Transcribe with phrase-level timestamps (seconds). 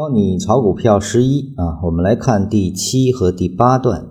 [0.00, 4.08] 教你炒股票十一啊，我们来看第七和第八段。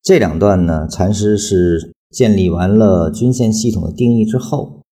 [0.00, 4.84] 这两段呢，禅师是建立完了均线系统的定义之后，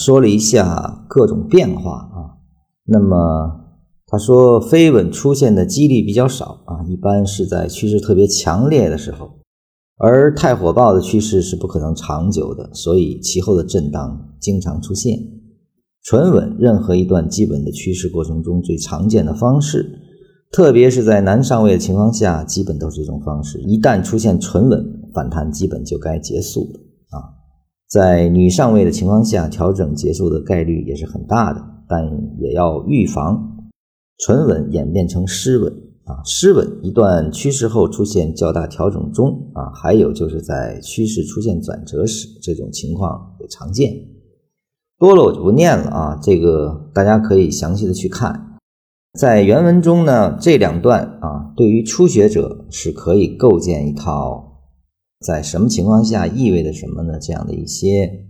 [0.00, 2.38] 说了一下各种变化啊。
[2.84, 3.64] 那么
[4.06, 9.40] 他说，飞稳出现的几率比较少啊，一般是在趋势特别强烈的时候，
[9.96, 15.18] 而太火爆的趋势是不可能长久的，所以其后的震荡经常出现。
[16.04, 19.90] 纯稳，任何一段基本的趋势过程中最常见的方式，
[20.52, 23.58] 特别是在男上位的情况下，基本都是这种方式。
[23.62, 27.24] 一旦出现纯稳反弹，基本就该结束了啊。
[27.88, 32.04] 在女上位的情况下，调整结束的概率也是很大的，但
[32.38, 33.70] 也要预防
[34.18, 35.72] 纯稳演变成失稳
[36.04, 36.20] 啊。
[36.26, 43.90] 失稳一段趋势后出现较大调整中啊，还有就是在趋势出现转折时，这种情况也常见。
[44.98, 48.58] 多了我就不念了啊，这个大家可以详细的去看，
[49.18, 54.62] 在原文中呢，这两段啊，对于初学者是可以构建一套
[55.26, 57.18] 在什么情况下意味着什么呢？
[57.20, 58.28] 这样的一些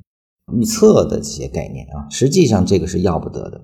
[0.52, 3.60] 预测的这些概念啊，实际上这个是要不得的。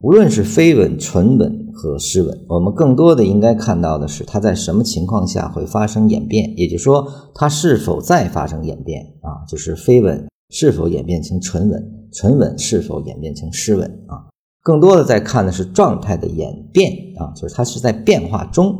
[0.00, 12.03] 无论是飞稳、纯稳和失稳，我们更多的应该看到的是它在什么情况下会发生演变，也就是说它是否再发生演变啊，就是飞稳是否演变成纯稳。
[12.14, 14.30] 沉稳是否演变成失稳啊？
[14.62, 18.74] 更多的在看的是状态的演变啊，就是它是在变化中，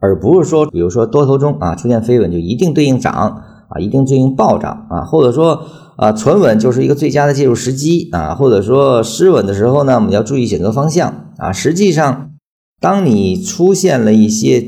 [0.00, 5.62] 而不是说，比如说多头中啊出现飞稳就一定对应涨啊，一定对应暴涨啊，或者说
[5.96, 11.52] 啊纯稳就是一个最佳的介入时机啊，或者说失稳的时候呢，我们要注意选择方向啊。
[11.52, 12.32] 实际上，
[12.80, 14.62] 当你出现了一些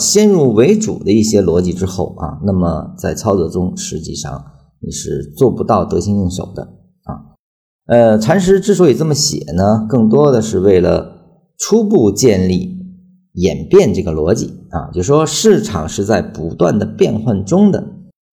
[0.00, 4.44] 先入为主的一些逻辑之后啊，那么在操作中实际上
[4.80, 6.68] 你是做不到得心应手的。
[7.92, 11.12] 呃，禅师之所以这么写呢，更多的是为了
[11.58, 12.74] 初步建立
[13.34, 17.84] 演变这个逻辑啊，就说市场是在不断的变换中的，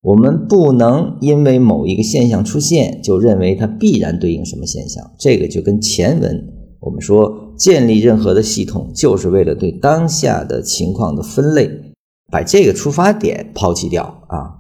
[0.02, 5.06] 我们不能因为某一个现象出现就认为它必然对应什么现象。
[5.20, 6.42] 这个就跟前文
[6.80, 11.70] 我们说建立任何的系统，就是为了对当下的情况的分类，
[12.32, 14.56] 把这个出发点抛弃掉啊。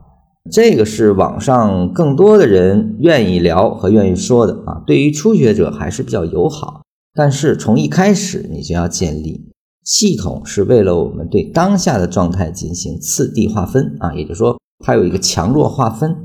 [0.52, 6.82] 这个是网上更多的人愿意聊和愿意说的啊，对于初学者还是比较友好。
[7.14, 9.52] 但是从一开始你就要建立
[9.84, 16.16] 系统，是为了我们对当下的状态进行次第划分啊，也就是说它有一个强弱划分，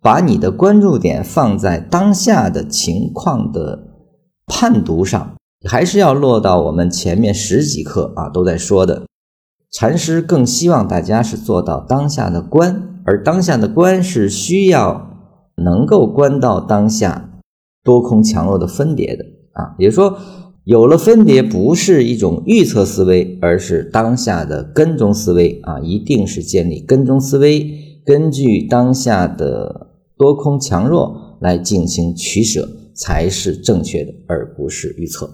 [0.00, 3.78] 把你的关注点放在当下的情况的
[4.46, 5.34] 判读上，
[5.68, 9.02] 还是要落到我们前面十几课啊都在说的。
[9.70, 12.82] 禅师更希望大家是做到当下的观。
[13.04, 15.10] 而当下的观是需要
[15.56, 17.40] 能够观到当下
[17.82, 20.18] 多空强弱的分别的啊，也就是说，
[20.64, 27.66] 有了分别不是一种预测思维，而是当下的跟踪思维啊，一定是建立跟踪思维，
[28.04, 35.30] 根据当下的多空强弱来进行取舍才是正确的，而不是预测。